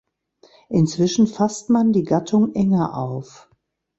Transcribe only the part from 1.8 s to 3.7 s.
die Gattung enger auf.